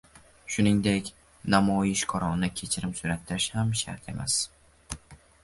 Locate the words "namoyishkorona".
1.55-2.49